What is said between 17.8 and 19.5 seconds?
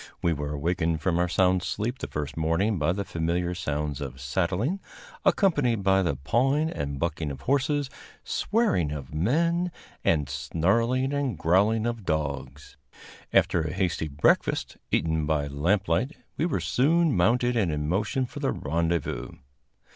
motion for the rendezvous.